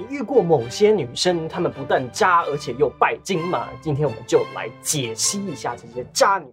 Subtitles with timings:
[0.00, 3.68] 你遇过某些女生，她们不但渣，而且又拜金吗？
[3.82, 6.46] 今天我们就来解析一下这些渣女。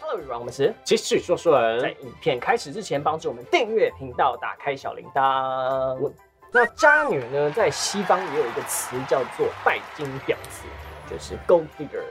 [0.00, 6.12] Hello everyone，我们是继续说说在，影片开始之前，帮助我们订阅频道，打开小铃铛。
[6.52, 10.62] 那渣女呢，在西方也有一个词叫做拜金婊子，
[11.10, 12.04] 就是 gold digger。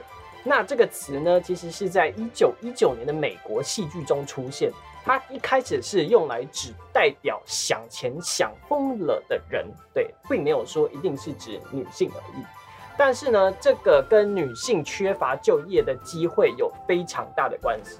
[0.46, 4.70] 那这个词呢，其实是在一九一九年的美国戏剧中出现。
[5.02, 12.42] 它一开始是用来指代表想钱想疯了的人，对，并没有说一定是指女性而已。
[12.96, 17.98] 但是呢，这个跟女性缺乏就业的机会有非常大的关系。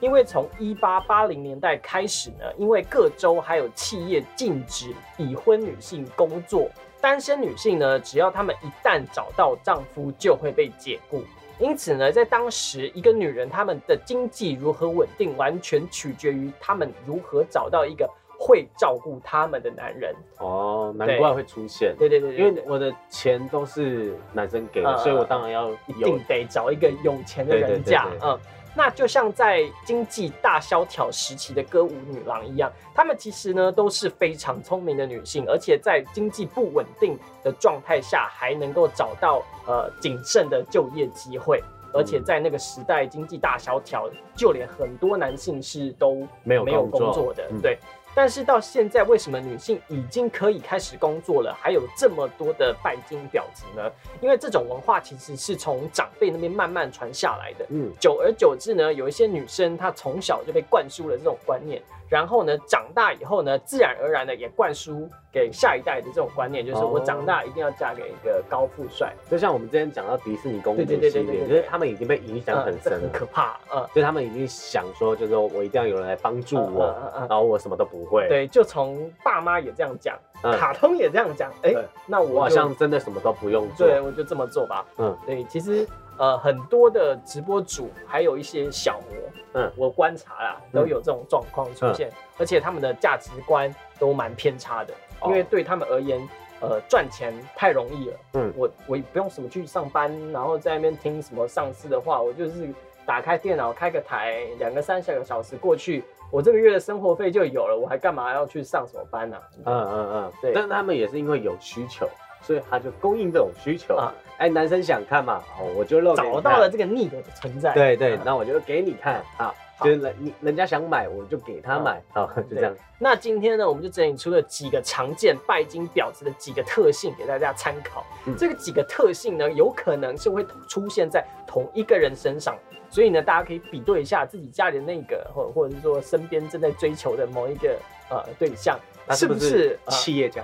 [0.00, 6.70] 因为从一八八零年代开始呢，因为各州还有企业禁止已婚女性工作，
[7.00, 11.22] 单身女性呢，只要她们一旦找到丈夫，就会被解雇。
[11.58, 20.14] 因此呢，在当时，一个女人她们的经济如何稳定，完全取决于她们如何找到一个会照顾她们的男人。
[20.38, 28.06] 哦，难怪会出现，对对对对对因为我的钱都是男生给的，嗯所以我当然要一定得找一个有钱的人嫁。
[28.22, 28.38] 嗯，
[28.76, 41.62] 那就像在经济大萧条时期的歌舞女郎一样，她们其实呢都是非常聪明的女性，而且在经济不稳定的状态下，还能够找到呃谨慎的就业机会。
[41.94, 47.78] 而且在那个时代，经济大萧条，就连很多男性是都没有没有工作的，嗯对。
[48.16, 53.92] 但是到现在，为什么女性已经可以开始工作了，还有这么多的拜金婊子呢？
[54.22, 57.66] 因为这种文化其实是从长辈那边慢慢传下来的。
[57.68, 73.60] 嗯，久而久之呢，有一些女生她从小就被灌输了这种观念，然后呢，长大以后呢，自然而然的也灌输给下一代的这种观念，就是哦我长大一定要嫁给一个高富帅，就像我们之前讲到迪士尼公主对对对系列，对就是他们已经被影响很深了，很可怕。
[73.70, 76.96] 嗯，就他们已经想说，就是说我一定要有人来帮助我，
[77.28, 80.58] 然后我什么都不会，，对，就从爸妈也这样讲，嗯。
[80.58, 81.84] 卡通也这样讲，哎、对。
[82.06, 84.86] 那我我好像真的什么都不用做，对，我就这么做吧。
[84.98, 89.16] 嗯，对，其实呃很多的直播主还有一些小模，
[89.54, 89.72] 嗯。
[89.76, 95.28] 我观察啦都有这种状况出现，而且他们的价值观都蛮偏差的，哦。
[95.28, 96.20] 因为对他们而言，
[96.60, 98.16] 呃赚钱太容易了。
[98.34, 98.52] 嗯。
[98.56, 102.68] 我我也不用什么去上班，然后在那边听什么上司的话，我就是
[103.04, 106.02] 打开电脑开个台，两个三个小时过去。
[106.30, 110.52] 我这个月的生活费就有了，我还干嘛要去上什么班呢、嗯嗯嗯，对。
[110.52, 112.08] 但是他们也是因为有需求，
[112.42, 113.94] 所以他就供应这种需求。
[113.96, 114.12] 啊。
[114.38, 117.72] 哎，男生想看嘛，哦，我就找到了这个 need 的存在。
[117.72, 119.14] 对对嗯，那我就给你看。
[119.38, 122.74] 啊，好就是人你人家想买，我就给他买，好，就这样。
[122.98, 128.04] 那今天呢，我们就整理出了几个常见拜金婊子的几个特性给大家参考。
[128.26, 128.34] 嗯。
[128.38, 132.56] 这个几个特性呢，有可能是会出现在同一个人身上，
[132.88, 137.78] 所以呢，大家可以比对一下自己家里的那个，或或者是说身边正在追求的某一个
[138.08, 138.80] 呃对象，
[139.10, 140.42] 是不是企业家？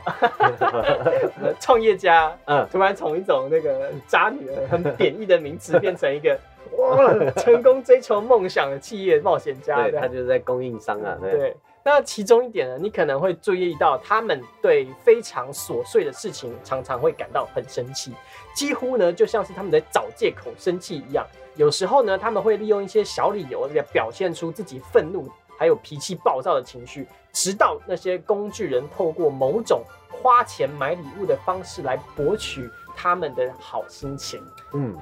[1.41, 2.37] 呃 创业家？
[2.45, 6.39] 嗯，突然从一种那个渣女的很贬义的名词，变成一个
[6.79, 9.83] 哇成功追求梦想的企业冒险家。
[9.83, 18.13] 对他就是在供应商啊，对，对，那其中一点呢，你可能会注意到，他们对非常琐碎的事情常常会感到很生气，
[18.55, 21.27] 几乎呢就像是他们在找借口生气一样。
[21.55, 34.43] 有时候呢，他们会利用一些小理由来表现出自己愤怒还有脾气暴躁的情绪，直到那些工具人透过某种花钱买礼物的方式来博取他们的好心情。
[34.73, 34.97] 嗯，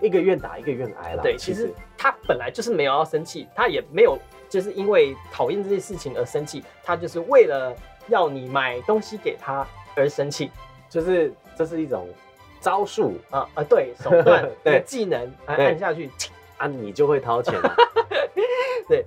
[0.00, 1.22] 一个愿打一个愿挨啦。
[1.22, 7.74] 对，其实他本来就是没有要生气，他也没有就是因为讨厌这些事情而生气，他就是为了
[8.08, 9.66] 要你买东西给他
[9.96, 10.50] 而生气
[10.88, 12.08] 就是这是一种
[12.60, 13.62] 招数啊啊！
[13.62, 16.10] 对，手段 对对技能按下去，
[16.56, 17.76] 啊，你就会掏钱啊。
[18.88, 19.04] 对，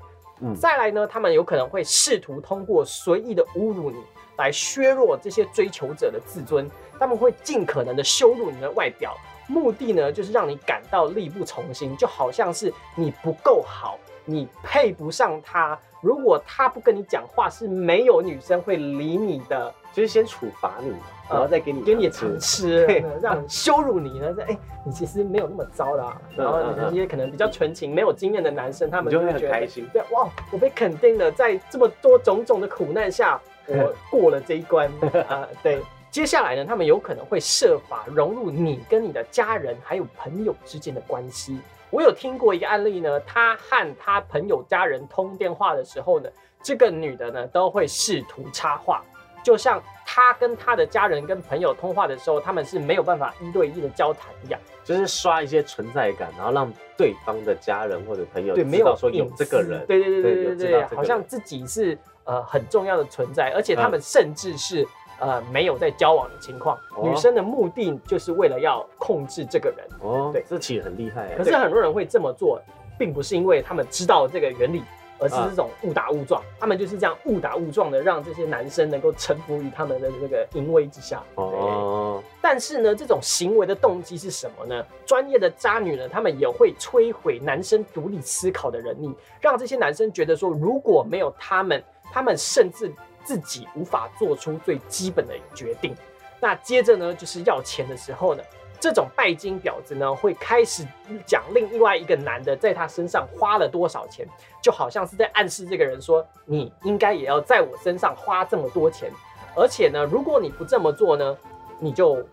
[0.60, 3.98] 再来呢，他们有可能会试图通过随意的侮辱你
[4.38, 9.16] 来削弱这些追求者的自尊，他们会尽可能的羞辱你的外表，
[9.48, 15.78] 目的呢就是让你感到力不从心，就好像是你不够好，你配不上他。
[16.00, 20.92] 如果他不跟你讲话，是没有女生会理你的，就是先处罚你，
[21.28, 24.32] 然后再给你给你糖常吃对， 让你羞辱你呢。
[24.38, 26.16] 这哎、你其实没有那么糟啦。
[26.30, 34.88] 嗯然后嗯嗯这些可能比较纯情、没有经验的男生，他们就会很觉得开心对，哇，我被肯定了，在这么多种种的苦难下，我 过了这一关
[35.28, 35.82] 啊、对。
[36.18, 41.60] 接下来呢，他们有可能会设法融入你跟你的家人还有朋友之间的关系。
[41.92, 46.28] 我有听过一个案例呢，他和他朋友家人通电话的时候呢，
[46.64, 49.04] 这个女的呢都会试图插话，
[49.44, 54.60] 就像他跟他的家人跟朋友通话的时候，他们是没有办法一对一的交谈一样。
[54.84, 64.84] 就是刷一些存在感，然后让对方的家人或者朋友对，没有说有这个人，对对对对对对好像自己是呃很重要的存在，而且他们甚至是
[65.20, 66.78] 呃没有在交往的情况。
[66.96, 71.38] 哦女生的目的就是为了要控制这个人，哦，对这其实很厉害欸。
[71.38, 72.60] 可是很多人会这么做，
[72.98, 74.84] 并不是因为他们知道这个原理，
[75.20, 76.42] 而是这种误打误撞。
[76.60, 81.24] 他们就是这样误打误撞的让这些男生能够臣服于他们的这个淫威之下。
[81.36, 81.44] 哦。
[81.46, 84.84] 哦，但是呢，这种行为的动机是什么呢？
[85.06, 92.92] 专业的渣女呢，她们也会摧毁男生独立思考的能力，让这些男生觉得说，如果没有他们，他们甚至
[93.28, 95.94] 自己无法做出最基本的决定。
[96.40, 98.42] 那接着呢，就是要钱的时候呢，
[98.80, 100.88] 这种拜金婊子呢，会开始
[101.26, 104.26] 讲另外一个男的在他身上花了多少钱，
[104.64, 109.12] 就好像是在暗示这个人说，你应该也要在我身上花这么多钱，
[109.58, 111.38] 而且呢，如果你不这么做呢，
[111.80, 112.26] 你就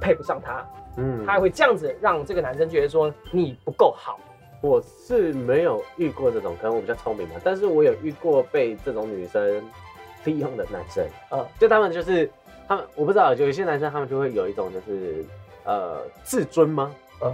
[0.00, 0.66] 配不上他。
[0.96, 4.18] 嗯他还会这样子让这个男生觉得说你不够好。
[4.60, 9.62] 我是没有遇过这种，可能我比较聪明嘛，但是我有遇过被这种女生
[10.24, 12.30] 利用的男生，呃，就他们就是
[12.66, 15.24] 他们，我不知道，有一些男生他们就会有一种就是
[15.64, 16.94] 呃自尊吗？
[17.22, 17.32] 嗯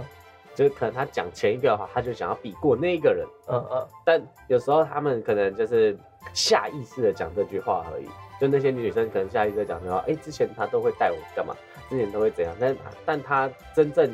[0.55, 5.97] 就是可能他讲前一个的话，他就想要比过那一个人，嗯嗯但有时候他们可能就是
[6.33, 8.07] 下意识的讲这句话而已。
[8.39, 11.53] 就那些女生可能下意识的讲这句话，哎、之前他都会带我干嘛？
[11.89, 12.55] 之前都会怎样？
[12.57, 14.09] 但但他真正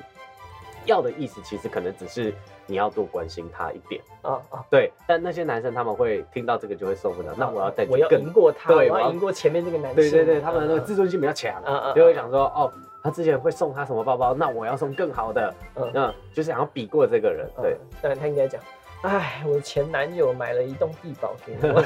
[0.85, 2.33] 要的意思，其实可能只是
[2.71, 4.01] 你要多关心他一点。
[4.21, 4.63] 啊啊！
[4.69, 9.95] 对，但那些男生他们会听到这个就会受不了，那我要再去我要更赢过他，我对我要要赢过前面这个男生。
[9.95, 11.61] 对对对，他们的那个嗯自尊心比较强，
[11.93, 12.71] 就会想说哦，
[13.03, 18.61] 他之前会送他什么包包，那我要送更好的，嗯嗯，就是想要比过这个人，对，当然他应该讲，
[19.01, 21.83] 哎，我的前男友买了一栋地堡给我。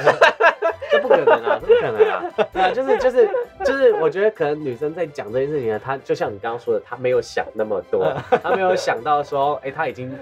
[0.88, 2.22] 这不可能啊，这不可能啊，
[2.52, 3.28] 对啊，就是就是
[3.64, 10.16] 就是，我觉得可能女生在讲这件事情呢，她就像你刚刚说的，她没有想那么多，她没有想到说，哎，她已经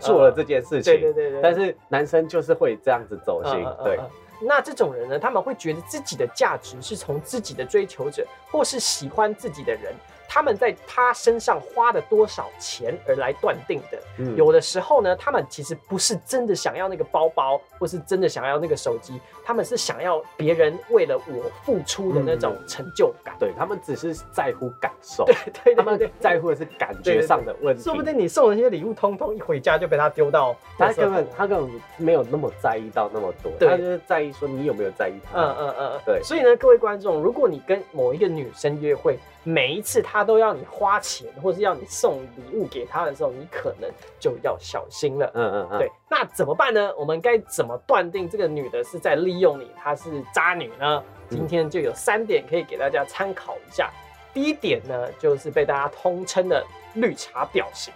[0.00, 1.40] 做了这件事情，对对对对。
[1.42, 3.52] 但是男生就是会这样子走心，
[3.84, 4.10] 对，嗯。
[4.42, 9.92] 那这种人呢，他们会觉得自己的价值是从自己的追求者或是喜欢自己的人，
[10.32, 13.98] 他们在他身上花的多少钱而来断定的。
[14.18, 14.36] 嗯。
[14.36, 23.34] 有的时候呢，他们其实不是真的想要那个包包，或是真的想要那个手机，他们是想要别人为了我付出的那种成就感。
[23.40, 25.34] 对他们只是在乎感受， 对
[25.64, 35.40] 对他们在乎的是感觉上的问题，说不定你送的那些礼物，通通一回家就被他丢到他根本他根本没有那么在意到那么多，他就是在意说你有没有在意他。
[35.40, 36.22] 嗯嗯嗯，对。
[36.22, 45.30] 所以呢，各位观众，如果你跟某一个女生约会，每一次他都要你花钱，或是要你送礼物给他的时候，你可能就要小心了。
[45.34, 46.94] 嗯嗯嗯，对，那怎么办呢？
[46.96, 51.02] 我们该怎么断定这个女的是在利用你，她是渣女呢？
[51.30, 53.90] 今天就有三点可以给大家参考一下。
[54.34, 56.64] 第一点呢，就是被大家通称的
[56.94, 57.94] 绿茶婊型。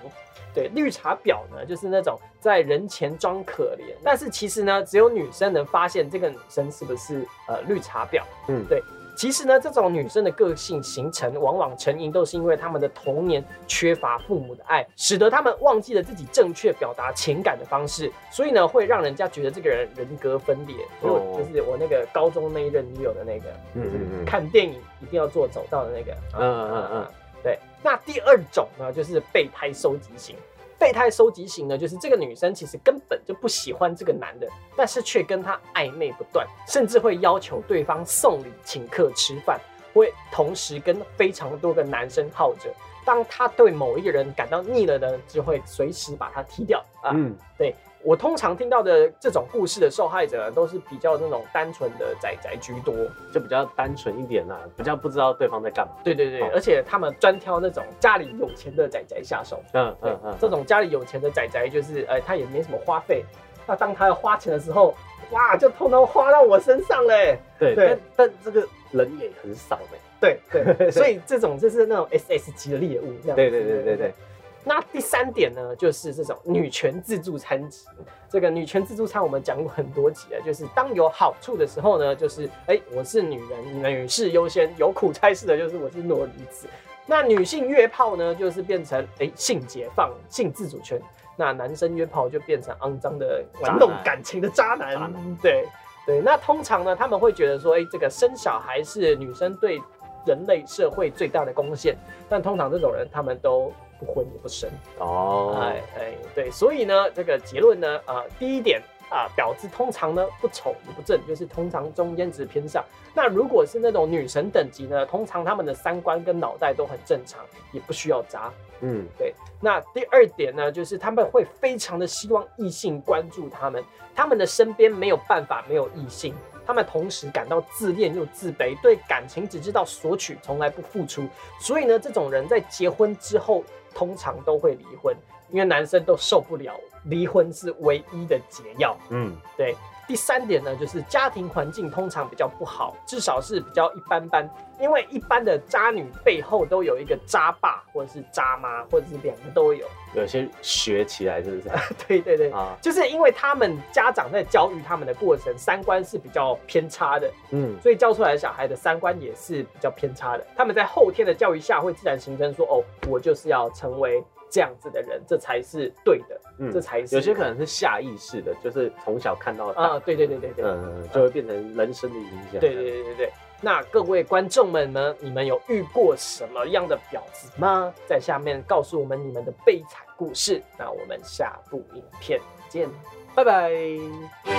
[0.55, 8.23] 对，绿茶婊呢，就是那种在人前装可怜，但是其实呢，只有女生能发现这个女生是不是呃绿茶婊。
[8.49, 8.83] 嗯对。
[9.15, 20.77] 其实呢，这种女生的个性形成，往往成因都是因为她们的童年缺乏父母的爱，使得她们忘记了自己正确表达情感的方式，所以呢，会让人家觉得这个人人格分裂。
[21.03, 26.13] 就哦就是我那个高中那一任女友的那个，嗯嗯嗯看电影一定要做走道的那个。
[26.35, 27.07] 嗯嗯嗯嗯，
[27.43, 27.59] 对。
[27.83, 30.37] 那第二种呢，就是备胎收集型。
[30.79, 39.59] 备胎收集型呢，就是这个女生其实根本就不喜欢这个男的，但是却跟他暧昧不断，甚至会要求对方送礼、请客吃饭，
[39.93, 42.73] 会同时跟非常多个男生耗着。
[43.05, 47.13] 当他对某一个人感到腻了呢，就会随时把他踢掉啊。
[47.15, 47.75] 嗯对
[48.05, 52.95] 我通常听到的这种故事的受害者呢，都是比较那种单纯的仔仔居多。
[53.33, 55.95] 就比较单纯一点啦，比较不知道对方在干嘛。
[56.05, 59.63] 对对对，哦而且他们专挑那种家里有钱的仔仔下手。
[59.73, 63.25] 嗯嗯嗯，这种家里有钱的仔仔，就是呃，他也没什么花费。
[63.67, 64.95] 那当他要花钱的时候，
[65.31, 67.39] 哇，就通通花到我身上嘞。
[67.59, 69.99] 对，对但但这个人也很少哎。
[70.21, 73.35] 对对，所以这种就是那种 SS 级的猎物，这样子。
[73.37, 74.15] 对对对对对。
[74.65, 77.87] 那第三点呢，就是这种女权自助餐级。
[78.31, 86.67] 这个女权自助餐我们讲过很多集了，就是当有好处的时候呢，就是哎、我是女人，女士优先；有苦差事的，就是我是裸女子。
[87.07, 91.01] 那女性约炮呢，就是变成哎、性解放、性自主权。
[91.37, 94.95] 那男生约炮就变成肮脏的玩弄感情的渣男。
[94.95, 95.67] 渣男对
[96.07, 99.81] 对，那通常呢，他们会觉得说，哎、这个生小孩是女生对
[100.27, 101.97] 人类社会最大的贡献，
[102.29, 103.73] 但通常这种人他们都
[104.05, 104.69] 不婚也不生。
[104.99, 112.85] 哦，哎哎，对，所以呢，这个结论呢，啊、第一点啊、婊子通常呢不丑也不正，就是通常中间值偏上。
[113.15, 118.53] 那如果是那种女神等级呢，通常他们的三观跟脑袋都很正常，也不需要渣。
[118.81, 123.83] 嗯对那第二点呢，就是他们会非常的希望异性关注他们，
[124.15, 126.35] 他们的身边没有办法没有异性，
[126.67, 131.27] 他们同时感到自恋又自卑，对感情只知道索取，从来不付出。
[131.61, 135.15] 所以呢，这种人在结婚之后通常都会离婚，
[135.51, 136.75] 因为男生都受不了，
[137.05, 138.97] 离婚是唯一的解药。
[139.11, 139.77] 嗯，对。
[140.07, 144.49] 第三点呢，就是家庭环境通常比较不好，至少是比较一般般。
[144.81, 149.87] 因为一般的渣女背后都有一个渣爸，或者是渣妈，或者是两个都有。
[150.17, 151.69] 有些学起来是不是？
[152.09, 160.45] 对对对，啊，就是因为他们家长在教育他们的过程，三观是比较偏差的，嗯，所以教出来的小孩的三观也是比较偏差的。
[160.57, 172.61] 他们在后天的教育下，会自然形成说，哦，我就是要成为这样子的人，这才是对的，嗯这才是有些可能是下意识的，就是从小看到大，啊，对对对对对，嗯，就会变成人生的影响。
[172.61, 173.33] 对对对对对。
[173.61, 175.15] 那各位观众们呢？
[175.21, 177.93] 你们有遇过什么样的婊子吗？
[178.07, 180.63] 在下面告诉我们你们的悲惨故事。
[180.79, 182.89] 那我们下部影片见。
[183.35, 184.54] 拜拜。